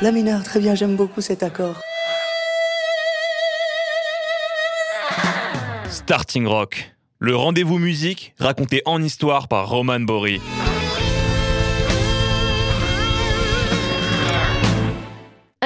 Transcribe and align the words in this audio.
La 0.00 0.12
mineur, 0.12 0.44
très 0.44 0.60
bien, 0.60 0.76
j'aime 0.76 0.94
beaucoup 0.94 1.20
cet 1.20 1.42
accord. 1.42 1.80
Starting 5.90 6.46
Rock, 6.46 6.94
le 7.18 7.34
rendez-vous 7.34 7.78
musique 7.78 8.32
raconté 8.38 8.80
en 8.84 9.02
histoire 9.02 9.48
par 9.48 9.68
Roman 9.68 9.98
Bory. 9.98 10.40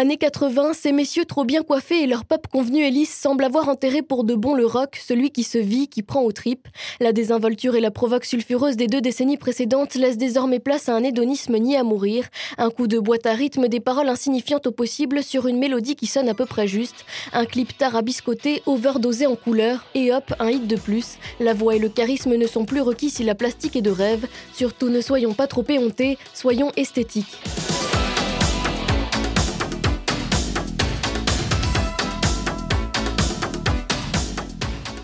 Années 0.02 0.16
80, 0.16 0.72
ces 0.72 0.90
messieurs 0.90 1.24
trop 1.24 1.44
bien 1.44 1.62
coiffés 1.62 2.02
et 2.02 2.08
leur 2.08 2.24
pop 2.24 2.48
convenu 2.48 2.84
hélice 2.84 3.16
semblent 3.16 3.44
avoir 3.44 3.68
enterré 3.68 4.02
pour 4.02 4.24
de 4.24 4.34
bon 4.34 4.56
le 4.56 4.66
rock, 4.66 5.00
celui 5.00 5.30
qui 5.30 5.44
se 5.44 5.58
vit, 5.58 5.86
qui 5.86 6.02
prend 6.02 6.22
aux 6.22 6.32
tripes. 6.32 6.66
La 6.98 7.12
désinvolture 7.12 7.76
et 7.76 7.80
la 7.80 7.92
provoque 7.92 8.24
sulfureuse 8.24 8.74
des 8.74 8.88
deux 8.88 9.00
décennies 9.00 9.36
précédentes 9.36 9.94
laissent 9.94 10.18
désormais 10.18 10.58
place 10.58 10.88
à 10.88 10.96
un 10.96 11.04
hédonisme 11.04 11.56
ni 11.56 11.76
à 11.76 11.84
mourir. 11.84 12.24
Un 12.58 12.70
coup 12.70 12.88
de 12.88 12.98
boîte 12.98 13.26
à 13.26 13.34
rythme, 13.34 13.68
des 13.68 13.78
paroles 13.78 14.08
insignifiantes 14.08 14.66
au 14.66 14.72
possible 14.72 15.22
sur 15.22 15.46
une 15.46 15.60
mélodie 15.60 15.94
qui 15.94 16.08
sonne 16.08 16.28
à 16.28 16.34
peu 16.34 16.46
près 16.46 16.66
juste. 16.66 17.04
Un 17.32 17.44
clip 17.44 17.78
tarabiscoté, 17.78 18.60
overdosé 18.66 19.28
en 19.28 19.36
couleurs, 19.36 19.86
et 19.94 20.12
hop, 20.12 20.34
un 20.40 20.50
hit 20.50 20.66
de 20.66 20.74
plus. 20.74 21.18
La 21.38 21.54
voix 21.54 21.76
et 21.76 21.78
le 21.78 21.88
charisme 21.88 22.34
ne 22.34 22.48
sont 22.48 22.64
plus 22.64 22.80
requis 22.80 23.10
si 23.10 23.22
la 23.22 23.36
plastique 23.36 23.76
est 23.76 23.82
de 23.82 23.92
rêve. 23.92 24.26
Surtout 24.52 24.88
ne 24.88 25.00
soyons 25.00 25.34
pas 25.34 25.46
trop 25.46 25.64
éhontés, 25.68 26.18
soyons 26.34 26.72
esthétiques. 26.76 27.38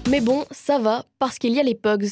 Mais 0.08 0.20
bon, 0.22 0.46
ça 0.50 0.78
va, 0.78 1.04
parce 1.18 1.38
qu'il 1.38 1.52
y 1.52 1.60
a 1.60 1.62
les 1.62 1.74
Pogs. 1.74 2.08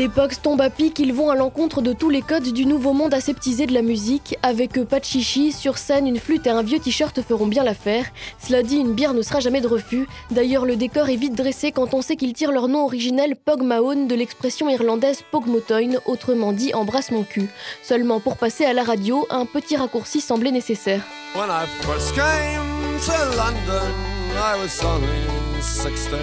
Les 0.00 0.08
Pogs 0.08 0.40
tombent 0.42 0.62
à 0.62 0.70
pic, 0.70 0.98
ils 0.98 1.12
vont 1.12 1.28
à 1.28 1.34
l'encontre 1.34 1.82
de 1.82 1.92
tous 1.92 2.08
les 2.08 2.22
codes 2.22 2.54
du 2.54 2.64
nouveau 2.64 2.94
monde 2.94 3.12
aseptisé 3.12 3.66
de 3.66 3.74
la 3.74 3.82
musique. 3.82 4.38
Avec 4.42 4.78
eux, 4.78 4.86
pas 4.86 4.98
de 4.98 5.04
chichi, 5.04 5.52
sur 5.52 5.76
scène, 5.76 6.06
une 6.06 6.18
flûte 6.18 6.46
et 6.46 6.50
un 6.50 6.62
vieux 6.62 6.78
t-shirt 6.78 7.20
feront 7.20 7.46
bien 7.46 7.64
l'affaire. 7.64 8.06
Cela 8.42 8.62
dit, 8.62 8.78
une 8.78 8.94
bière 8.94 9.12
ne 9.12 9.20
sera 9.20 9.40
jamais 9.40 9.60
de 9.60 9.68
refus. 9.68 10.08
D'ailleurs, 10.30 10.64
le 10.64 10.76
décor 10.76 11.10
est 11.10 11.16
vite 11.16 11.34
dressé 11.34 11.70
quand 11.70 11.92
on 11.92 12.00
sait 12.00 12.16
qu'ils 12.16 12.32
tirent 12.32 12.50
leur 12.50 12.68
nom 12.68 12.86
originel 12.86 13.36
Pog 13.36 13.60
Mahone 13.62 14.08
de 14.08 14.14
l'expression 14.14 14.70
irlandaise 14.70 15.20
Pogmotoin, 15.30 15.98
autrement 16.06 16.54
dit 16.54 16.72
embrasse 16.72 17.10
mon 17.10 17.22
cul. 17.22 17.50
Seulement 17.82 18.20
pour 18.20 18.38
passer 18.38 18.64
à 18.64 18.72
la 18.72 18.84
radio, 18.84 19.26
un 19.28 19.44
petit 19.44 19.76
raccourci 19.76 20.22
semblait 20.22 20.50
nécessaire. 20.50 21.02
When 21.34 21.50
I 21.50 21.66
first 21.82 22.14
came 22.14 22.98
to 23.04 23.36
London, 23.36 23.92
I 24.34 24.58
was 24.62 24.82
only 24.82 25.60
16. 25.60 26.20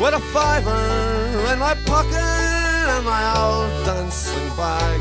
With 0.00 0.14
a 0.14 0.20
fiver 0.34 1.52
in 1.52 1.60
my 1.60 1.74
pocket 1.86 2.55
and 2.88 3.04
my 3.04 3.22
old 3.38 3.84
dancing 3.84 4.48
bag. 4.56 5.00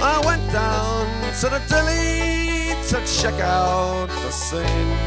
I 0.00 0.20
went 0.26 0.44
down 0.52 1.06
to 1.40 1.48
the 1.48 1.60
deli 1.68 2.74
to 2.88 2.98
check 3.06 3.38
out 3.40 4.08
the 4.08 4.30
scene. 4.30 4.98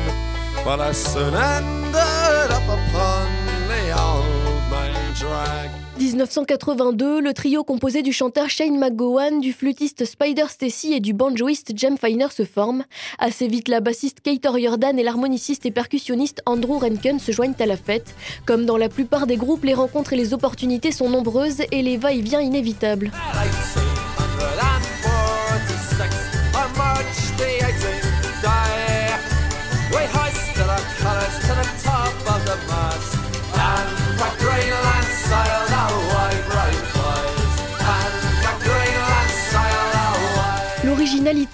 But 0.64 0.80
I 0.80 0.92
soon 0.94 1.34
ended 1.34 2.52
up 2.58 2.68
upon 2.78 3.28
the 3.68 3.84
old 3.92 4.62
main 4.72 5.14
drag. 5.14 5.84
1982, 5.97 7.21
le 7.21 7.33
trio 7.33 7.63
composé 7.63 8.01
du 8.01 8.11
chanteur 8.11 8.49
Shane 8.49 8.77
McGowan, 8.77 9.39
du 9.39 9.53
flûtiste 9.53 10.03
Spider 10.03 10.45
Stacy 10.49 10.93
et 10.93 10.99
du 10.99 11.13
banjoiste 11.13 11.72
Jem 11.78 11.97
Finer 11.97 12.28
se 12.31 12.44
forme. 12.44 12.83
Assez 13.17 13.47
vite, 13.47 13.69
la 13.69 13.79
bassiste 13.79 14.19
Kate 14.19 14.45
Jordan 14.61 15.00
et 15.00 15.03
l'harmoniciste 15.03 15.66
et 15.66 15.72
percussionniste 15.72 16.41
Andrew 16.45 16.79
Renken 16.79 17.19
se 17.19 17.31
joignent 17.31 17.55
à 17.59 17.66
la 17.66 17.78
fête. 17.78 18.13
Comme 18.45 18.66
dans 18.66 18.78
la 18.78 18.89
plupart 18.89 19.25
des 19.25 19.38
groupes, 19.38 19.63
les 19.63 19.73
rencontres 19.73 20.11
et 20.11 20.17
les 20.17 20.34
opportunités 20.34 20.91
sont 20.91 21.09
nombreuses 21.09 21.61
et 21.72 21.81
les 21.81 21.95
va-et-vient 21.95 22.41
inévitables. 22.41 23.11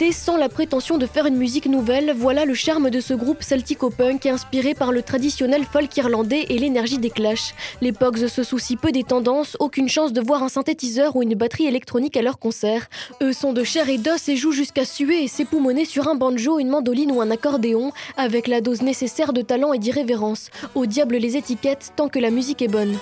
Sans 0.10 0.36
la 0.36 0.50
prétention 0.50 0.98
de 0.98 1.06
faire 1.06 1.28
une 1.28 1.38
musique 1.38 1.68
nouvelle, 1.68 2.12
voilà 2.18 2.46
le 2.46 2.56
charme 2.56 2.90
de 2.90 3.00
ce 3.00 3.14
groupe 3.14 3.44
celtico-punk 3.44 4.26
inspiré 4.26 4.74
par 4.74 4.92
le 4.92 5.04
traditionnel 5.04 5.64
folk 5.64 5.96
irlandais 5.96 6.48
et 6.50 6.58
l'énergie 6.58 6.98
des 6.98 7.12
clashs. 7.12 7.54
Les 7.82 7.92
Pogs 7.92 8.28
se 8.28 8.44
soucient 8.44 8.78
peu 8.78 8.92
des 8.92 9.04
tendances, 9.04 9.56
aucune 9.60 9.88
chance 9.88 10.12
de 10.12 10.20
voir 10.20 10.42
un 10.42 10.50
synthétiseur 10.50 11.16
ou 11.16 11.22
une 11.22 11.36
batterie 11.36 11.68
électronique 11.68 12.18
à 12.18 12.24
leur 12.24 12.40
concert. 12.40 12.90
Eux 13.22 13.32
sont 13.32 13.54
de 13.54 13.64
chair 13.64 13.90
et 13.90 14.00
d'os 14.00 14.28
et 14.28 14.36
jouent 14.36 14.52
jusqu'à 14.52 14.86
suer 14.86 15.24
et 15.24 15.28
s'époumoner 15.28 15.86
sur 15.86 16.08
un 16.08 16.16
banjo, 16.16 16.58
une 16.58 16.70
mandoline 16.70 17.12
ou 17.12 17.22
un 17.22 17.30
accordéon, 17.30 17.92
avec 18.18 18.48
la 18.48 18.60
dose 18.60 18.82
nécessaire 18.82 19.34
de 19.34 19.42
talent 19.42 19.72
et 19.72 19.80
d'irrévérence. 19.80 20.50
Au 20.74 20.88
diable 20.88 21.18
les 21.18 21.38
étiquettes 21.38 21.94
tant 21.96 22.10
que 22.10 22.20
la 22.20 22.32
musique 22.32 22.64
est 22.64 22.68
bonne. 22.68 22.98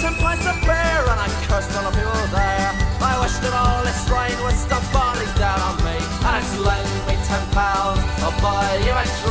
Ten 0.00 0.14
pints 0.14 0.46
of 0.46 0.56
beer 0.62 1.04
and 1.12 1.20
I 1.20 1.28
cursed 1.44 1.76
all 1.76 1.84
the 1.84 1.90
people 1.90 2.24
there. 2.32 2.72
I 3.04 3.20
wish 3.20 3.36
that 3.44 3.52
all 3.52 3.84
this 3.84 4.00
rain 4.08 4.32
would 4.44 4.56
stop 4.56 4.80
falling 4.88 5.28
down 5.36 5.60
on 5.60 5.76
me. 5.84 5.92
And 6.24 6.40
it's 6.40 6.56
lend 6.56 6.88
me 7.04 7.20
ten 7.28 7.44
pounds, 7.52 8.00
I'll 8.24 8.32
buy 8.40 8.80
you 8.80 8.96
a 8.96 9.04
drink. 9.20 9.29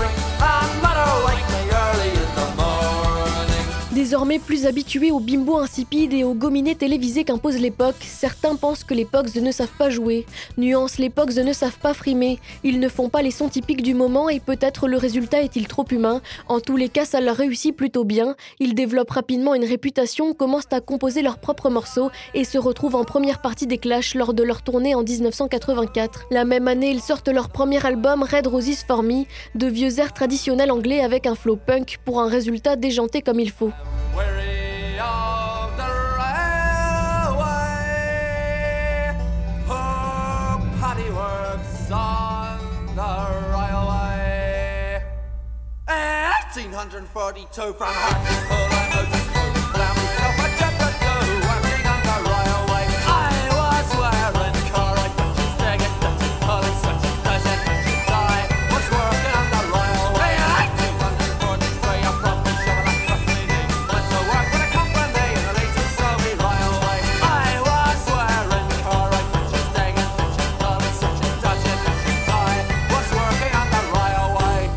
Désormais 3.99 4.39
plus 4.39 4.65
habitués 4.65 5.11
au 5.11 5.19
bimbo 5.19 5.57
insipide 5.57 6.13
et 6.13 6.23
aux 6.23 6.33
gominés 6.33 6.73
télévisés 6.73 7.25
qu'impose 7.25 7.59
l'époque, 7.59 7.97
certains 7.99 8.55
pensent 8.55 8.85
que 8.85 8.93
les 8.93 9.03
Pogs 9.03 9.35
ne 9.35 9.51
savent 9.51 9.75
pas 9.77 9.89
jouer. 9.89 10.25
Nuance, 10.57 10.99
les 10.99 11.09
Pogs 11.09 11.35
ne 11.35 11.51
savent 11.51 11.79
pas 11.79 11.93
frimer. 11.93 12.39
Ils 12.63 12.79
ne 12.79 12.87
font 12.87 13.09
pas 13.09 13.21
les 13.21 13.29
sons 13.29 13.49
typiques 13.49 13.83
du 13.83 13.93
moment 13.93 14.29
et 14.29 14.39
peut-être 14.39 14.87
le 14.87 14.95
résultat 14.95 15.41
est-il 15.41 15.67
trop 15.67 15.83
humain. 15.91 16.21
En 16.47 16.61
tous 16.61 16.77
les 16.77 16.87
cas, 16.87 17.03
ça 17.03 17.19
leur 17.19 17.35
réussit 17.35 17.75
plutôt 17.75 18.05
bien. 18.05 18.37
Ils 18.61 18.73
développent 18.73 19.11
rapidement 19.11 19.53
une 19.53 19.65
réputation, 19.65 20.33
commencent 20.33 20.71
à 20.71 20.79
composer 20.79 21.21
leurs 21.21 21.39
propres 21.39 21.69
morceaux 21.69 22.09
et 22.33 22.45
se 22.45 22.57
retrouvent 22.57 22.95
en 22.95 23.03
première 23.03 23.41
partie 23.41 23.67
des 23.67 23.79
Clash 23.79 24.15
lors 24.15 24.33
de 24.33 24.43
leur 24.43 24.61
tournée 24.61 24.95
en 24.95 25.03
1984. 25.03 26.27
La 26.31 26.45
même 26.45 26.69
année, 26.69 26.91
ils 26.91 27.01
sortent 27.01 27.27
leur 27.27 27.49
premier 27.49 27.85
album 27.85 28.23
Red 28.23 28.47
Roses 28.47 28.85
for 28.87 29.03
Me, 29.03 29.25
de 29.55 29.67
vieux 29.67 29.99
airs 29.99 30.13
traditionnels 30.13 30.71
anglais 30.71 31.01
avec 31.01 31.27
un 31.27 31.35
flow 31.35 31.57
punk 31.57 31.97
pour 32.05 32.21
un 32.21 32.29
résultat 32.29 32.77
déjanté 32.77 33.21
comme 33.21 33.41
il 33.41 33.51
faut. 33.51 33.73
Weary 34.15 34.99
of 34.99 35.75
the 35.77 35.89
railway, 36.19 37.55
oh, 39.69 40.61
Paddy 40.79 41.09
works 41.11 41.91
on 41.91 42.59
the 42.95 43.13
railway. 43.51 45.03
1842 45.87 47.73
from 47.73 47.93
Hartlepool, 47.93 48.58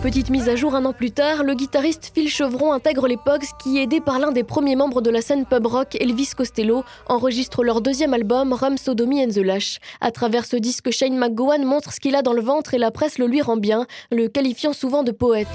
Petite 0.03 0.31
mise 0.31 0.49
à 0.49 0.57
jour 0.57 0.75
un 0.75 0.85
an 0.85 0.93
plus 0.93 1.13
tard, 1.13 1.45
le 1.45 1.55
guitariste 1.55 2.11
Phil 2.13 2.29
Chevron 2.29 2.73
intègre 2.73 3.07
les 3.07 3.17
Pogs 3.17 3.47
qui, 3.63 3.79
aidé 3.79 4.01
par 4.01 4.19
l'un 4.19 4.33
des 4.33 4.43
premiers 4.43 4.75
membres 4.75 5.01
de 5.01 5.11
la 5.11 5.23
scène 5.23 5.47
pub 5.47 5.65
rock, 5.65 5.97
Elvis 6.01 6.31
Costello, 6.37 6.83
enregistre 7.07 7.63
leur 7.63 7.81
deuxième 7.81 8.13
album, 8.13 8.53
Rum 8.53 8.79
Sodomy 8.79 9.25
and 9.25 9.29
the 9.29 9.37
Lash. 9.37 9.79
À 10.01 10.11
travers 10.11 10.45
ce 10.45 10.57
disque, 10.57 10.91
Shane 10.91 11.17
McGowan 11.17 11.65
montre 11.65 11.93
ce 11.93 12.01
qu'il 12.01 12.17
a 12.17 12.23
dans 12.23 12.33
le 12.33 12.43
ventre 12.43 12.75
et 12.75 12.79
la 12.79 12.91
presse 12.91 13.19
le 13.19 13.29
lui 13.29 13.43
rend 13.43 13.57
bien, 13.57 13.87
le 14.11 14.27
qualifiant 14.27 14.73
souvent 14.73 15.05
de 15.05 15.13
poète. 15.13 15.47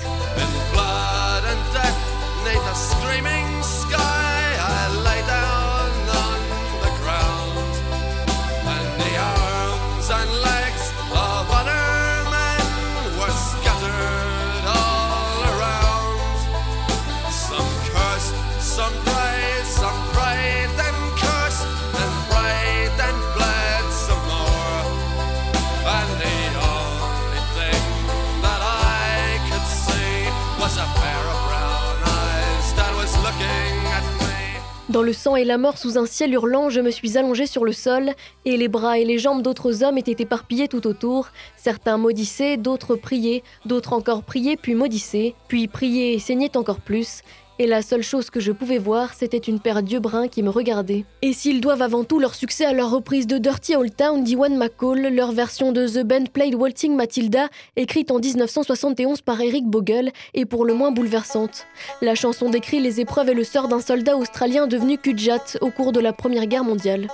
Dans 34.97 35.03
le 35.03 35.13
sang 35.13 35.35
et 35.35 35.45
la 35.45 35.59
mort 35.59 35.77
sous 35.77 35.99
un 35.99 36.07
ciel 36.07 36.33
hurlant, 36.33 36.71
je 36.71 36.79
me 36.81 36.89
suis 36.89 37.19
allongé 37.19 37.45
sur 37.45 37.65
le 37.65 37.71
sol, 37.71 38.13
et 38.45 38.57
les 38.57 38.67
bras 38.67 38.97
et 38.97 39.05
les 39.05 39.19
jambes 39.19 39.43
d'autres 39.43 39.83
hommes 39.83 39.99
étaient 39.99 40.23
éparpillés 40.23 40.67
tout 40.67 40.87
autour. 40.87 41.27
Certains 41.55 41.97
maudissaient, 41.97 42.57
d'autres 42.57 42.95
priaient, 42.95 43.43
d'autres 43.67 43.93
encore 43.93 44.23
priaient 44.23 44.57
puis 44.57 44.73
maudissaient, 44.73 45.35
puis 45.49 45.67
priaient 45.67 46.13
et 46.13 46.19
saignaient 46.19 46.57
encore 46.57 46.79
plus. 46.79 47.21
Et 47.59 47.65
la 47.65 47.81
seule 47.81 48.03
chose 48.03 48.29
que 48.29 48.39
je 48.39 48.51
pouvais 48.51 48.77
voir, 48.77 49.15
c'était 49.15 49.37
une 49.37 49.59
paire 49.59 49.81
d'yeux 49.81 49.99
bruns 49.99 50.27
qui 50.27 50.43
me 50.43 50.51
regardaient. 50.51 51.05
Et 51.23 51.33
s'ils 51.33 51.59
doivent 51.59 51.81
avant 51.81 52.03
tout 52.03 52.19
leur 52.19 52.35
succès 52.35 52.65
à 52.65 52.73
leur 52.73 52.91
reprise 52.91 53.25
de 53.25 53.39
Dirty 53.39 53.75
Old 53.75 53.95
Town 53.95 54.23
d'Iwan 54.23 54.55
McCall, 54.55 55.07
leur 55.07 55.31
version 55.31 55.71
de 55.71 55.87
The 55.87 56.05
Band 56.05 56.25
Played 56.31 56.53
Waltzing 56.53 56.95
Matilda, 56.95 57.49
écrite 57.75 58.11
en 58.11 58.19
1971 58.19 59.21
par 59.21 59.41
Eric 59.41 59.65
Bogle, 59.65 60.11
est 60.35 60.45
pour 60.45 60.65
le 60.65 60.75
moins 60.75 60.91
bouleversante. 60.91 61.65
La 62.01 62.13
chanson 62.13 62.51
décrit 62.51 62.79
les 62.79 63.01
épreuves 63.01 63.29
et 63.29 63.33
le 63.33 63.43
sort 63.43 63.67
d'un 63.67 63.81
soldat 63.81 64.17
australien 64.17 64.67
devenu 64.67 64.99
Kudjat 64.99 65.57
au 65.61 65.71
cours 65.71 65.91
de 65.91 65.99
la 65.99 66.13
Première 66.13 66.45
Guerre 66.45 66.63
mondiale. 66.63 67.07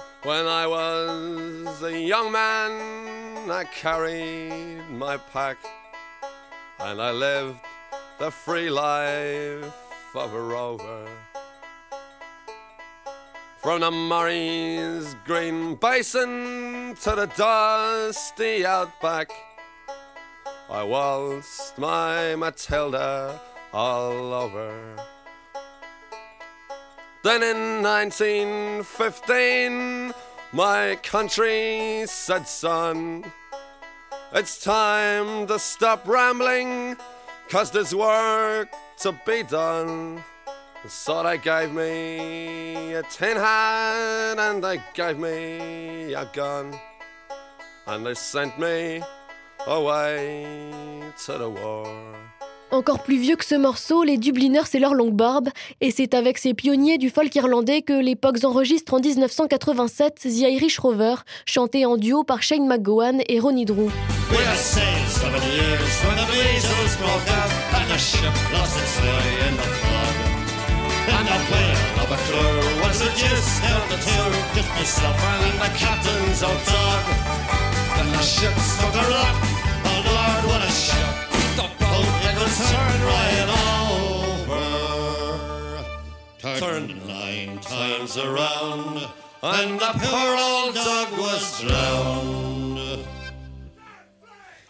Of 10.15 10.33
a 10.33 10.41
rover. 10.41 11.07
From 13.61 13.81
the 13.81 13.91
Murray's 13.91 15.15
green 15.25 15.75
basin 15.75 16.95
to 17.01 17.15
the 17.15 17.25
dusty 17.37 18.65
outback, 18.65 19.29
I 20.69 20.83
waltzed 20.83 21.77
my 21.77 22.35
Matilda 22.35 23.39
all 23.73 24.33
over. 24.33 24.73
Then 27.23 27.41
in 27.41 27.81
1915, 27.81 30.13
my 30.51 30.99
country 31.01 32.05
said, 32.05 32.47
son, 32.47 33.23
it's 34.33 34.63
time 34.63 35.47
to 35.47 35.57
stop 35.57 36.07
rambling, 36.07 36.97
cause 37.49 37.71
there's 37.71 37.95
work 37.95 38.69
to 39.01 39.13
be 39.25 39.43
done. 39.43 40.21
So 40.87 41.23
they 41.23 41.37
gave 41.37 41.71
me 41.71 42.93
a 42.93 43.03
tin 43.03 43.37
hat 43.37 44.37
and 44.37 44.61
they 44.61 44.79
gave 44.93 45.17
me 45.17 46.13
a 46.13 46.25
gun. 46.33 46.73
And 47.87 48.05
they 48.05 48.15
sent 48.15 48.59
me 48.59 49.01
away 49.65 50.45
to 51.25 51.37
the 51.37 51.49
war. 51.49 51.87
Encore 52.71 53.03
plus 53.03 53.17
vieux 53.17 53.35
que 53.35 53.45
ce 53.45 53.53
morceau, 53.53 54.03
les 54.03 54.17
Dubliners 54.17 54.65
c'est 54.65 54.79
leur 54.79 54.95
longue 54.95 55.13
barbe, 55.13 55.49
et 55.79 55.91
c'est 55.91 56.15
avec 56.15 56.39
ces 56.39 56.55
pionniers 56.55 56.97
du 56.97 57.11
folk 57.11 57.33
irlandais 57.35 57.83
que 57.83 57.93
les 57.93 58.15
Pogs 58.15 58.45
enregistrent 58.45 58.95
en 58.95 58.99
1987 58.99 60.15
The 60.21 60.25
Irish 60.25 60.79
Rover, 60.79 61.15
chanté 61.45 61.85
en 61.85 61.97
duo 61.97 62.23
par 62.23 62.41
Shane 62.41 62.65
McGowan 62.67 63.21
et 63.27 63.39
Ronnie 63.39 63.65
Drew. 63.65 63.89
And 67.83 67.91
the 67.91 67.97
ship 67.97 68.33
lost 68.53 68.79
its 68.79 68.97
way 69.01 69.27
in 69.45 69.57
the 69.57 69.63
flood. 69.63 70.15
And 71.15 71.27
the 71.27 71.35
player 71.51 71.83
of 71.99 72.07
a 72.15 72.19
crew 72.23 72.63
was 72.79 73.01
a 73.01 73.11
just 73.11 73.61
down 73.61 73.83
the 73.89 73.97
two, 73.97 74.29
just 74.55 74.69
myself 74.69 75.19
and 75.19 75.59
the 75.59 75.67
captain's 75.77 76.41
old 76.43 76.63
dog. 76.63 77.03
And 77.99 78.07
the 78.13 78.21
ship 78.21 78.55
struck 78.55 78.95
a 78.95 79.03
rock, 79.11 79.35
oh 79.83 79.99
Lord, 80.07 80.43
what 80.47 80.61
a 80.63 80.71
shock. 80.71 81.27
The 81.59 81.67
boat 81.83 82.07
it 82.23 82.35
was 82.39 82.55
turned 82.71 83.03
right 83.03 83.49
over. 84.47 84.63
Turned 86.57 87.05
nine 87.05 87.59
times 87.59 88.17
around, 88.17 89.09
and 89.43 89.77
the 89.77 89.91
poor 89.99 90.37
old 90.39 90.73
dog 90.73 91.11
was 91.19 91.59
drowned. 91.59 92.79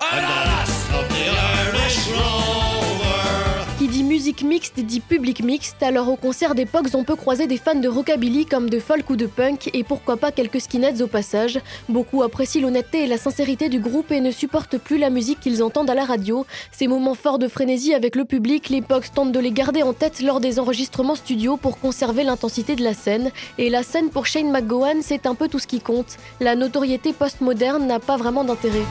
And 0.02 0.24
the 0.26 0.40
last 0.50 0.90
of 0.94 1.08
the 1.10 1.30
Irish 1.30 2.10
Rover. 2.10 2.63
Musique 4.24 4.44
mixte 4.44 4.80
dit 4.80 5.02
public 5.02 5.44
mixte, 5.44 5.84
alors 5.84 6.08
au 6.08 6.16
concert 6.16 6.56
des 6.56 6.66
Pogs 6.66 6.96
on 6.96 7.04
peut 7.04 7.18
croiser 7.18 7.46
des 7.46 7.58
fans 7.58 7.76
de 7.76 7.90
rockabilly 7.90 8.46
comme 8.46 8.70
de 8.70 8.80
folk 8.80 9.10
ou 9.10 9.18
de 9.18 9.26
punk, 9.26 9.70
et 9.74 9.84
pourquoi 9.84 10.16
pas 10.16 10.32
quelques 10.32 10.62
skinheads 10.62 11.02
au 11.02 11.08
passage. 11.08 11.60
Beaucoup 11.90 12.24
apprécient 12.24 12.62
l'honnêteté 12.62 13.04
et 13.04 13.08
la 13.08 13.18
sincérité 13.18 13.68
du 13.68 13.82
groupe 13.82 14.14
et 14.14 14.22
ne 14.22 14.32
supportent 14.32 14.78
plus 14.78 14.98
la 14.98 15.10
musique 15.10 15.42
qu'ils 15.42 15.62
entendent 15.62 15.90
à 15.90 15.94
la 15.94 16.06
radio. 16.06 16.46
Ces 16.72 16.88
moments 16.88 17.16
forts 17.16 17.38
de 17.38 17.50
frénésie 17.50 17.94
avec 17.94 18.16
le 18.16 18.24
public, 18.24 18.70
les 18.70 18.82
Pogs 18.82 19.12
tentent 19.14 19.34
de 19.34 19.40
les 19.42 19.52
garder 19.52 19.84
en 19.84 19.92
tête 19.92 20.22
lors 20.22 20.40
des 20.40 20.58
enregistrements 20.58 21.16
studio 21.16 21.58
pour 21.58 21.78
conserver 21.78 22.24
l'intensité 22.24 22.78
de 22.78 22.84
la 22.86 22.94
scène. 22.94 23.30
Et 23.58 23.70
la 23.70 23.84
scène 23.84 24.10
pour 24.10 24.26
Shane 24.26 24.50
McGowan, 24.50 25.02
c'est 25.02 25.26
un 25.26 25.36
peu 25.36 25.50
tout 25.50 25.60
ce 25.60 25.68
qui 25.68 25.82
compte. 25.82 26.16
La 26.40 26.56
notoriété 26.56 27.12
postmoderne 27.12 27.88
n'a 27.88 28.00
pas 28.00 28.16
vraiment 28.16 28.46
d'intérêt. 28.46 28.84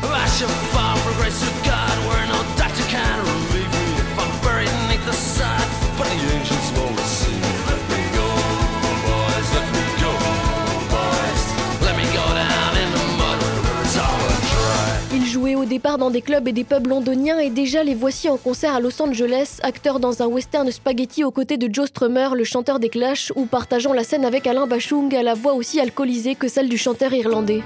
Départ 15.73 15.97
dans 15.97 16.11
des 16.11 16.21
clubs 16.21 16.47
et 16.47 16.53
des 16.53 16.65
pubs 16.65 16.87
londoniens 16.87 17.39
et 17.39 17.49
déjà 17.49 17.83
les 17.83 17.95
voici 17.95 18.29
en 18.29 18.37
concert 18.37 18.75
à 18.75 18.81
Los 18.81 19.01
Angeles, 19.01 19.57
acteurs 19.63 20.01
dans 20.01 20.23
un 20.23 20.27
western 20.27 20.71
spaghetti 20.71 21.25
aux 21.25 21.31
côtés 21.31 21.57
de 21.57 21.73
Joe 21.73 21.89
Strummer, 21.89 22.29
le 22.37 22.45
chanteur 22.45 22.79
des 22.79 22.91
Clash, 22.91 23.33
ou 23.37 23.47
partageant 23.47 23.95
la 23.95 24.05
scène 24.05 24.27
avec 24.27 24.47
Alain 24.47 24.67
Bachung 24.67 25.15
à 25.15 25.23
la 25.23 25.33
voix 25.33 25.55
aussi 25.55 25.81
alcoolisée 25.81 26.35
que 26.35 26.47
celle 26.47 26.69
du 26.69 26.77
chanteur 26.77 27.15
irlandais. 27.15 27.63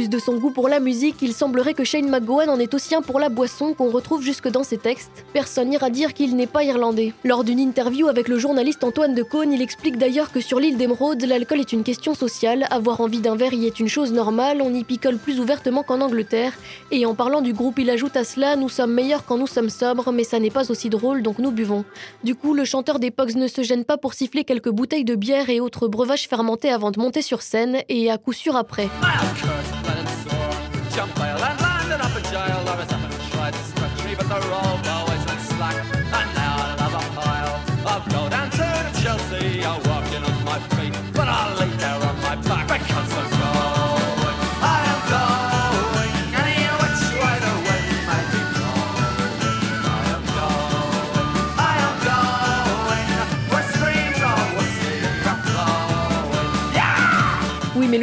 Plus 0.00 0.08
de 0.08 0.18
son 0.18 0.38
goût 0.38 0.50
pour 0.50 0.70
la 0.70 0.80
musique, 0.80 1.16
il 1.20 1.34
semblerait 1.34 1.74
que 1.74 1.84
Shane 1.84 2.08
McGowan 2.08 2.48
en 2.48 2.58
est 2.58 2.72
aussi 2.72 2.94
un 2.94 3.02
pour 3.02 3.20
la 3.20 3.28
boisson 3.28 3.74
qu'on 3.74 3.90
retrouve 3.90 4.22
jusque 4.22 4.48
dans 4.48 4.62
ses 4.62 4.78
textes. 4.78 5.26
Personne 5.34 5.68
n'ira 5.68 5.90
dire 5.90 6.14
qu'il 6.14 6.36
n'est 6.36 6.46
pas 6.46 6.64
irlandais. 6.64 7.12
Lors 7.22 7.44
d'une 7.44 7.58
interview 7.58 8.08
avec 8.08 8.26
le 8.26 8.38
journaliste 8.38 8.82
Antoine 8.82 9.14
de 9.14 9.22
Caunes, 9.22 9.52
il 9.52 9.60
explique 9.60 9.98
d'ailleurs 9.98 10.32
que 10.32 10.40
sur 10.40 10.58
l'île 10.58 10.78
d'Emeraude, 10.78 11.22
l'alcool 11.22 11.60
est 11.60 11.74
une 11.74 11.82
question 11.82 12.14
sociale, 12.14 12.66
avoir 12.70 13.02
envie 13.02 13.20
d'un 13.20 13.36
verre 13.36 13.52
y 13.52 13.66
est 13.66 13.78
une 13.78 13.88
chose 13.88 14.10
normale, 14.10 14.62
on 14.62 14.72
y 14.72 14.84
picole 14.84 15.18
plus 15.18 15.38
ouvertement 15.38 15.82
qu'en 15.82 16.00
Angleterre. 16.00 16.54
Et 16.90 17.04
en 17.04 17.14
parlant 17.14 17.42
du 17.42 17.52
groupe, 17.52 17.78
il 17.78 17.90
ajoute 17.90 18.16
à 18.16 18.24
cela 18.24 18.56
Nous 18.56 18.70
sommes 18.70 18.94
meilleurs 18.94 19.26
quand 19.26 19.36
nous 19.36 19.46
sommes 19.46 19.68
sobres, 19.68 20.12
mais 20.12 20.24
ça 20.24 20.38
n'est 20.38 20.48
pas 20.48 20.70
aussi 20.70 20.88
drôle, 20.88 21.20
donc 21.20 21.38
nous 21.38 21.50
buvons. 21.50 21.84
Du 22.24 22.34
coup, 22.34 22.54
le 22.54 22.64
chanteur 22.64 23.00
des 23.00 23.12
ne 23.36 23.48
se 23.48 23.62
gêne 23.62 23.84
pas 23.84 23.98
pour 23.98 24.14
siffler 24.14 24.44
quelques 24.44 24.70
bouteilles 24.70 25.04
de 25.04 25.14
bière 25.14 25.50
et 25.50 25.60
autres 25.60 25.88
breuvages 25.88 26.26
fermentés 26.26 26.70
avant 26.70 26.90
de 26.90 26.98
monter 26.98 27.20
sur 27.20 27.42
scène, 27.42 27.82
et 27.90 28.10
à 28.10 28.16
coup 28.16 28.32
sûr 28.32 28.56
après. 28.56 28.88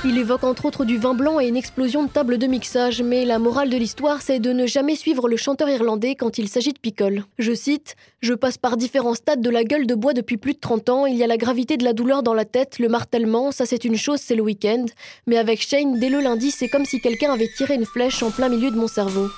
Il 0.03 0.17
évoque 0.17 0.45
entre 0.45 0.65
autres 0.65 0.87
du 0.87 0.97
vin 0.97 1.13
blanc 1.13 1.41
et 1.41 1.49
une 1.49 1.57
explosion 1.57 2.03
de 2.05 2.09
table 2.09 2.39
de 2.39 2.47
mixage, 2.47 3.03
mais 3.03 3.27
la 3.27 3.39
morale 3.39 3.69
de 3.69 3.77
l'histoire, 3.77 4.23
c'est 4.23 4.39
de 4.39 4.51
ne 4.53 4.67
jamais 4.67 4.97
suivre 4.97 5.29
le 5.29 5.37
chanteur 5.37 5.69
irlandais 5.69 6.15
quand 6.15 6.39
il 6.39 6.49
s'agit 6.49 6.73
de 6.73 6.79
picole. 6.79 7.25
Je 7.39 7.53
cite 7.53 7.97
Je 8.21 8.33
passe 8.33 8.57
par 8.57 8.79
différents 8.79 9.15
stades 9.15 9.43
de 9.43 9.51
la 9.51 9.63
gueule 9.63 9.87
de 9.87 9.95
bois 9.95 10.15
depuis 10.15 10.39
plus 10.39 10.55
de 10.55 10.59
30 10.59 10.89
ans, 10.89 11.07
il 11.07 11.17
y 11.17 11.23
a 11.23 11.27
la 11.27 11.37
gravité 11.37 11.77
de 11.77 11.85
la 11.85 11.93
douleur 11.93 12.23
dans 12.23 12.35
la 12.35 12.47
tête, 12.47 12.79
le 12.79 12.89
martèlement, 12.89 13.53
ça 13.53 13.67
c'est 13.67 13.85
une 13.85 13.97
chose, 13.97 14.21
c'est 14.23 14.37
le 14.37 14.43
week-end. 14.43 14.87
Mais 15.27 15.37
avec 15.37 15.61
Shane, 15.61 15.99
dès 15.99 16.09
le 16.09 16.21
lundi, 16.21 16.51
c'est 16.51 16.69
comme 16.69 16.87
si 16.87 17.01
quelqu'un 17.01 17.33
avait 17.33 17.51
tiré 17.55 17.75
une 17.75 17.85
flèche 17.87 18.23
en 18.23 18.31
plein 18.31 18.49
milieu 18.49 18.71
de 18.71 18.77
mon 18.77 18.89
cerveau. 18.89 19.29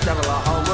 Tell 0.00 0.16
her 0.16 0.22
a 0.22 0.69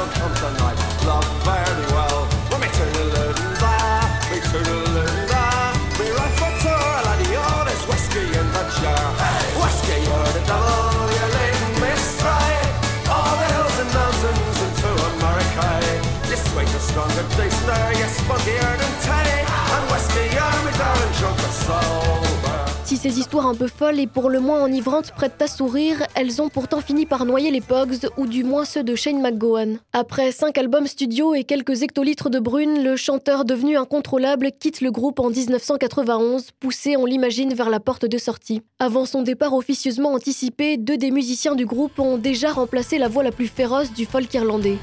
ces 23.07 23.19
histoires 23.19 23.47
un 23.47 23.55
peu 23.55 23.67
folles 23.67 24.01
et 24.01 24.07
pour 24.07 24.29
le 24.29 24.41
moins 24.41 24.61
enivrantes 24.61 25.13
prêtent 25.13 25.41
à 25.41 25.47
sourire, 25.47 26.03
elles 26.13 26.41
ont 26.41 26.49
pourtant 26.49 26.81
fini 26.81 27.05
par 27.05 27.23
noyer 27.23 27.51
les 27.51 27.61
Pogs, 27.61 28.09
ou 28.17 28.27
du 28.27 28.43
moins 28.43 28.65
ceux 28.65 28.83
de 28.83 28.95
Shane 28.95 29.21
McGowan. 29.21 29.79
Après 29.93 30.33
5 30.33 30.57
albums 30.57 30.87
studio 30.87 31.33
et 31.33 31.45
quelques 31.45 31.83
hectolitres 31.83 32.29
de 32.29 32.39
brune, 32.39 32.83
le 32.83 32.97
chanteur 32.97 33.45
devenu 33.45 33.77
incontrôlable 33.77 34.51
quitte 34.51 34.81
le 34.81 34.91
groupe 34.91 35.21
en 35.21 35.29
1991, 35.29 36.49
poussé, 36.59 36.97
on 36.97 37.05
l'imagine, 37.05 37.53
vers 37.53 37.69
la 37.69 37.79
porte 37.79 38.05
de 38.05 38.17
sortie. 38.17 38.61
Avant 38.77 39.05
son 39.05 39.21
départ 39.21 39.53
officieusement 39.53 40.11
anticipé, 40.11 40.75
deux 40.75 40.97
des 40.97 41.11
musiciens 41.11 41.55
du 41.55 41.65
groupe 41.65 41.99
ont 41.99 42.17
déjà 42.17 42.51
remplacé 42.51 42.97
la 42.97 43.07
voix 43.07 43.23
la 43.23 43.31
plus 43.31 43.47
féroce 43.47 43.93
du 43.93 44.05
folk 44.05 44.33
irlandais. 44.33 44.77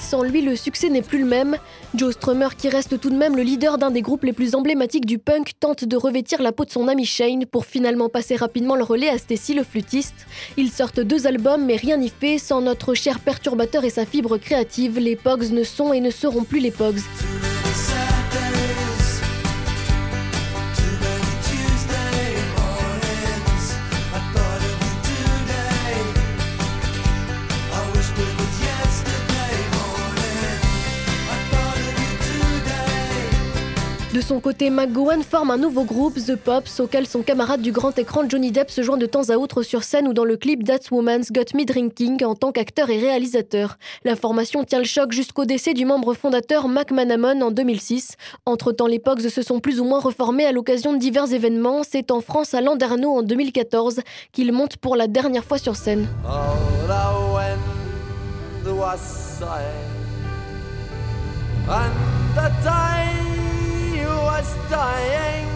Sans 0.00 0.22
lui, 0.22 0.42
le 0.42 0.56
succès 0.56 0.88
n'est 0.88 1.02
plus 1.02 1.20
le 1.20 1.24
même. 1.24 1.56
Joe 1.94 2.12
Strummer, 2.12 2.48
qui 2.56 2.68
reste 2.68 2.98
tout 2.98 3.10
de 3.10 3.16
même 3.16 3.36
le 3.36 3.42
leader 3.42 3.78
d'un 3.78 3.90
des 3.90 4.02
groupes 4.02 4.24
les 4.24 4.32
plus 4.32 4.54
emblématiques 4.54 5.06
du 5.06 5.18
punk, 5.18 5.52
tente 5.60 5.84
de 5.84 5.96
revêtir 5.96 6.42
la 6.42 6.52
peau 6.52 6.64
de 6.64 6.70
son 6.70 6.88
ami 6.88 7.04
Shane 7.04 7.46
pour 7.46 7.64
finalement 7.64 8.08
passer 8.08 8.34
rapidement 8.34 8.74
le 8.74 8.82
relais 8.82 9.08
à 9.08 9.18
Stacy, 9.18 9.54
le 9.54 9.62
flûtiste. 9.62 10.26
Ils 10.56 10.70
sortent 10.70 11.00
deux 11.00 11.26
albums, 11.26 11.64
mais 11.64 11.76
rien 11.76 11.96
n'y 11.96 12.08
fait. 12.08 12.38
Sans 12.38 12.60
notre 12.60 12.94
cher 12.94 13.20
perturbateur 13.20 13.84
et 13.84 13.90
sa 13.90 14.04
fibre 14.04 14.36
créative, 14.38 14.98
les 14.98 15.16
Pogs 15.16 15.50
ne 15.52 15.62
sont 15.62 15.92
et 15.92 16.00
ne 16.00 16.10
seront 16.10 16.44
plus 16.44 16.60
les 16.60 16.72
Pogs. 16.72 16.98
De 34.18 34.22
son 34.22 34.40
côté, 34.40 34.68
McGowan 34.68 35.22
forme 35.22 35.52
un 35.52 35.56
nouveau 35.56 35.84
groupe, 35.84 36.16
The 36.16 36.34
Pops, 36.34 36.80
auquel 36.80 37.06
son 37.06 37.22
camarade 37.22 37.62
du 37.62 37.70
grand 37.70 37.96
écran 37.96 38.28
Johnny 38.28 38.50
Depp 38.50 38.68
se 38.68 38.82
joint 38.82 38.96
de 38.96 39.06
temps 39.06 39.30
à 39.30 39.36
autre 39.36 39.62
sur 39.62 39.84
scène 39.84 40.08
ou 40.08 40.12
dans 40.12 40.24
le 40.24 40.36
clip 40.36 40.64
That 40.64 40.90
Woman's 40.90 41.30
Got 41.30 41.54
Me 41.56 41.64
Drinking 41.64 42.24
en 42.24 42.34
tant 42.34 42.50
qu'acteur 42.50 42.90
et 42.90 42.98
réalisateur. 42.98 43.76
La 44.02 44.16
formation 44.16 44.64
tient 44.64 44.80
le 44.80 44.84
choc 44.84 45.12
jusqu'au 45.12 45.44
décès 45.44 45.72
du 45.72 45.84
membre 45.84 46.14
fondateur 46.14 46.66
Mac 46.66 46.90
Manamon 46.90 47.40
en 47.42 47.52
2006. 47.52 48.16
Entre-temps, 48.44 48.88
les 48.88 48.98
Pogs 48.98 49.28
se 49.28 49.40
sont 49.40 49.60
plus 49.60 49.78
ou 49.78 49.84
moins 49.84 50.00
reformés 50.00 50.46
à 50.46 50.50
l'occasion 50.50 50.92
de 50.92 50.98
divers 50.98 51.32
événements. 51.32 51.82
C'est 51.88 52.10
en 52.10 52.20
France 52.20 52.54
à 52.54 52.60
Landerneau 52.60 53.18
en 53.18 53.22
2014 53.22 54.00
qu'ils 54.32 54.52
montent 54.52 54.78
pour 54.78 54.96
la 54.96 55.06
dernière 55.06 55.44
fois 55.44 55.58
sur 55.58 55.76
scène. 55.76 56.08
Dying, 64.78 65.48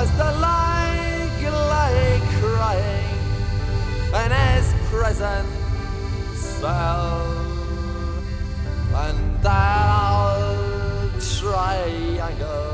as 0.00 0.08
the 0.22 0.30
lake 0.46 1.42
lay 1.72 2.20
crying, 2.38 3.18
and 4.20 4.30
his 4.42 4.66
presence 4.90 5.50
fell, 6.60 7.18
and 9.04 9.18
that 9.42 9.98
triangle 11.36 12.68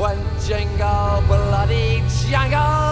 when 0.00 0.18
jingle 0.46 1.20
bloody 1.28 2.02
jangle 2.30 2.85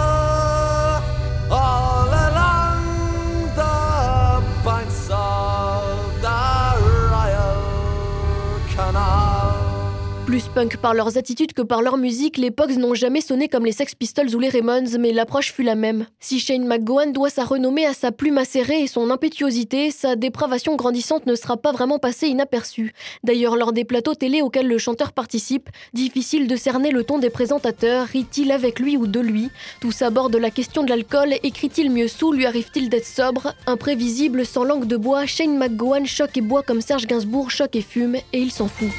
punk 10.54 10.76
par 10.76 10.94
leurs 10.94 11.18
attitudes 11.18 11.52
que 11.52 11.62
par 11.62 11.82
leur 11.82 11.96
musique, 11.96 12.37
les 12.37 12.52
Pogs 12.52 12.78
n'ont 12.78 12.94
jamais 12.94 13.20
sonné 13.20 13.49
comme 13.49 13.64
les 13.64 13.73
Sex 13.73 13.94
Pistols 13.96 14.34
ou 14.37 14.38
les 14.38 14.49
Ramones, 14.49 14.99
mais 15.00 15.12
l'approche 15.12 15.52
fut 15.52 15.64
la 15.64 15.75
même. 15.75 16.06
Si 16.20 16.38
Shane 16.38 16.66
McGowan 16.66 17.12
doit 17.12 17.28
sa 17.28 17.44
renommée 17.44 17.87
à 17.87 17.92
sa 17.92 18.12
plume 18.12 18.38
acérée 18.38 18.82
et 18.82 18.87
son 18.87 19.11
impétuosité, 19.11 19.90
sa 19.90 20.14
dépravation 20.14 20.76
grandissante 20.76 21.26
ne 21.26 21.34
sera 21.34 21.56
pas 21.56 21.73
vraiment 21.73 21.99
passée 21.99 22.28
inaperçue. 22.28 22.92
D'ailleurs, 23.25 23.56
lors 23.56 23.73
des 23.73 23.84
plateaux 23.84 24.14
télé 24.14 24.42
auxquels 24.42 24.68
le 24.68 24.78
chanteur 24.78 25.12
participe, 25.12 25.70
difficile 25.92 26.46
de 26.46 26.56
cerner 26.56 26.92
le 26.92 27.02
ton 27.02 27.18
des 27.18 27.30
présentateurs, 27.30 28.06
rit-il 28.06 28.52
avec 28.52 28.78
lui 28.78 28.96
ou 28.96 29.08
de 29.08 29.20
lui? 29.20 29.50
Tous 29.80 30.02
abordent 30.02 30.37
la 30.37 30.50
question 30.50 30.84
de 30.84 30.90
l'alcool, 30.90 31.34
écrit-il 31.42 31.90
mieux 31.90 32.08
sous, 32.08 32.32
lui 32.32 32.46
arrive-t-il 32.46 32.88
d'être 32.88 33.06
sobre? 33.06 33.54
Imprévisible, 33.66 34.46
sans 34.46 34.62
langue 34.62 34.87
de 34.87 34.96
bois, 34.96 35.26
Shane 35.26 35.58
McGowan 35.58 36.06
choque 36.06 36.37
et 36.37 36.42
boit 36.42 36.62
comme 36.62 36.80
Serge 36.80 37.06
Gainsbourg 37.06 37.50
choque 37.50 37.75
et 37.75 37.82
fume, 37.82 38.14
et 38.14 38.38
il 38.38 38.52
s'en 38.52 38.68
fout. 38.68 38.90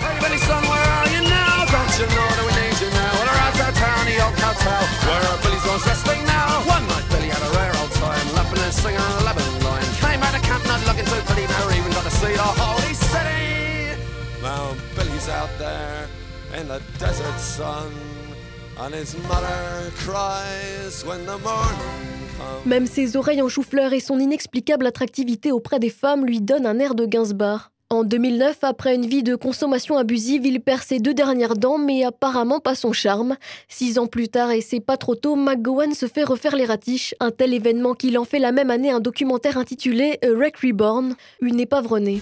Même 22.65 22.87
ses 22.87 23.15
oreilles 23.15 23.41
en 23.41 23.49
chou-fleur 23.49 23.93
et 23.93 23.99
son 23.99 24.19
inexplicable 24.19 24.85
attractivité 24.85 25.51
auprès 25.51 25.79
des 25.79 25.89
femmes 25.89 26.25
lui 26.25 26.41
donnent 26.41 26.65
un 26.65 26.79
air 26.79 26.95
de 26.95 27.05
Gainsbar. 27.05 27.71
En 27.95 28.03
2009, 28.03 28.57
après 28.63 28.93
une 28.93 29.05
vie 29.05 29.23
de 29.23 29.35
consommation 29.35 29.95
abusive, 29.95 30.45
il 30.45 30.59
perd 30.59 30.83
ses 30.83 30.99
deux 30.99 31.13
dernières 31.13 31.55
dents, 31.55 31.77
mais 31.77 32.03
apparemment 32.03 32.59
pas 32.59 32.75
son 32.75 32.91
charme. 32.91 33.37
Six 33.69 33.99
ans 33.99 34.07
plus 34.07 34.27
tard, 34.27 34.51
et 34.51 34.59
c'est 34.59 34.81
pas 34.81 34.97
trop 34.97 35.15
tôt, 35.15 35.37
McGowan 35.37 35.93
se 35.93 36.05
fait 36.05 36.25
refaire 36.25 36.57
les 36.57 36.65
ratiches, 36.65 37.15
un 37.21 37.31
tel 37.31 37.53
événement 37.53 37.93
qu'il 37.93 38.17
en 38.17 38.25
fait 38.25 38.39
la 38.39 38.51
même 38.51 38.69
année 38.69 38.91
un 38.91 38.99
documentaire 38.99 39.57
intitulé 39.57 40.19
A 40.21 40.27
Wreck 40.33 40.57
Reborn, 40.57 41.15
une 41.39 41.57
épave 41.57 41.87
renée. 41.87 42.21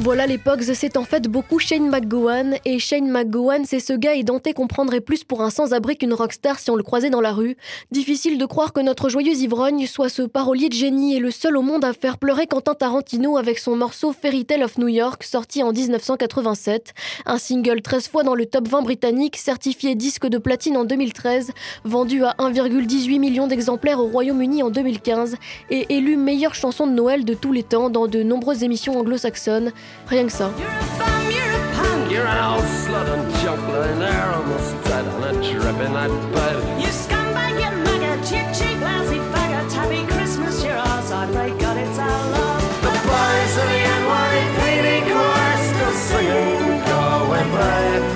Voilà 0.00 0.26
Pogs, 0.38 0.74
c'est 0.74 0.96
en 0.96 1.02
fait 1.02 1.26
beaucoup 1.26 1.58
Shane 1.58 1.88
McGowan. 1.90 2.54
Et 2.64 2.78
Shane 2.78 3.10
McGowan, 3.10 3.64
c'est 3.64 3.80
ce 3.80 3.92
gars 3.92 4.14
édenté 4.14 4.52
qu'on 4.52 4.68
prendrait 4.68 5.00
plus 5.00 5.24
pour 5.24 5.42
un 5.42 5.50
sans-abri 5.50 5.96
qu'une 5.96 6.12
rockstar 6.12 6.60
si 6.60 6.70
on 6.70 6.76
le 6.76 6.84
croisait 6.84 7.10
dans 7.10 7.20
la 7.20 7.32
rue. 7.32 7.56
Difficile 7.90 8.38
de 8.38 8.46
croire 8.46 8.72
que 8.72 8.80
notre 8.80 9.08
joyeux 9.08 9.34
ivrogne 9.34 9.86
soit 9.86 10.08
ce 10.08 10.22
parolier 10.22 10.68
de 10.68 10.74
génie 10.74 11.16
et 11.16 11.18
le 11.18 11.32
seul 11.32 11.56
au 11.56 11.62
monde 11.62 11.84
à 11.84 11.92
faire 11.94 12.18
pleurer 12.18 12.46
Quentin 12.46 12.74
Tarantino 12.74 13.38
avec 13.38 13.58
son 13.58 13.74
morceau 13.74 14.12
Fairy 14.12 14.44
Tale 14.44 14.62
of 14.62 14.78
New 14.78 14.86
York, 14.86 15.24
sorti 15.24 15.64
en 15.64 15.72
1987. 15.72 16.94
Un 17.26 17.38
single 17.38 17.82
13 17.82 18.06
fois 18.08 18.22
dans 18.22 18.36
le 18.36 18.46
top 18.46 18.68
20 18.68 18.82
britannique, 18.82 19.36
certifié 19.36 19.96
disque 19.96 20.28
de 20.28 20.38
platine 20.38 20.76
en 20.76 20.84
2013, 20.84 21.50
vendu 21.82 22.24
à 22.24 22.36
1,18 22.38 23.18
million 23.18 23.48
d'exemplaires 23.48 23.98
au 23.98 24.06
Royaume-Uni 24.06 24.62
en 24.62 24.70
2015 24.70 25.34
et 25.70 25.86
élu 25.92 26.16
meilleure 26.16 26.54
chanson 26.54 26.86
de 26.86 26.92
Noël 26.92 27.24
de 27.24 27.34
tous 27.34 27.52
les 27.52 27.64
temps 27.64 27.90
dans 27.90 28.06
de 28.06 28.22
nombreuses 28.22 28.62
émissions 28.62 28.96
anglo-saxonnes. 28.96 29.72
Rien 30.08 30.26
que 30.26 30.32
ça. 30.32 30.50
You're 30.58 30.68
a 30.68 30.98
bum, 30.98 31.30
you're 31.30 31.52
a 31.52 31.72
punk. 31.76 32.10
You're 32.10 32.26
an 32.26 32.38
old 32.44 32.64
slut 32.64 33.08
and 33.12 33.30
junk 33.42 33.60
lying 33.68 33.98
there 33.98 34.32
almost 34.34 34.72
dead 34.84 35.06
on 35.06 35.22
a 35.24 35.32
drip 35.42 35.78
in 35.86 35.92
that 35.92 36.10
bed 36.32 36.56
You 36.80 36.88
scumbag, 36.88 37.54
you 37.60 37.70
maggot, 37.84 38.24
cheap, 38.26 38.46
cheap, 38.56 38.80
lousy 38.80 39.18
faggot. 39.32 39.70
Happy 39.72 40.06
Christmas, 40.06 40.64
you're 40.64 40.76
ours. 40.76 41.10
I 41.12 41.26
pray 41.32 41.50
God 41.58 41.76
it's 41.76 41.98
our 41.98 42.30
last. 42.32 42.64
The 42.80 42.92
boys 43.04 43.54
of 43.62 43.68
the 43.68 43.80
NYPD 44.00 44.88
choir 45.12 45.56
still 45.68 45.94
singing 46.08 46.80
Go 46.88 47.00
Away 47.24 47.44
Brave 47.52 48.06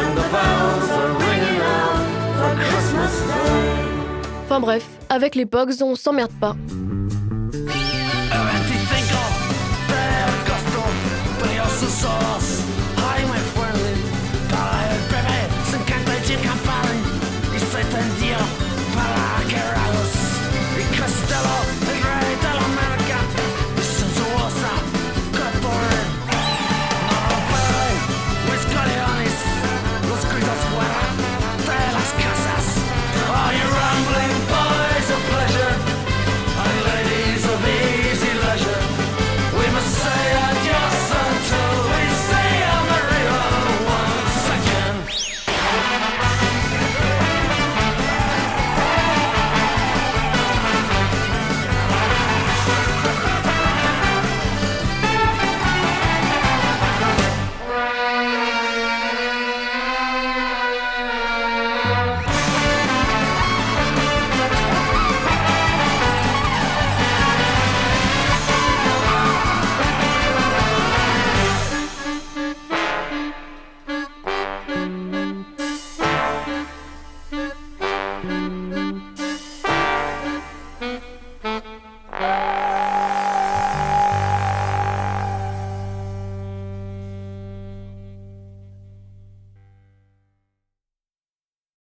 And 0.00 0.10
the 0.18 0.26
bells 0.34 0.88
are 0.98 1.12
ringing 1.24 1.60
out 1.62 2.04
for 2.36 2.52
Christmas 2.68 3.14
Day 3.28 4.44
Enfin 4.44 4.60
bref, 4.60 4.84
avec 5.08 5.36
les 5.36 5.46
Pogs, 5.46 5.80
on 5.82 5.94
s'emmerde 5.94 6.32
pas. 6.40 6.56